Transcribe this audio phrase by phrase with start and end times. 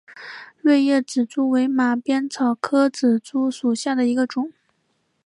[0.63, 4.51] 锐叶紫珠为马鞭草科紫珠属下的一个种。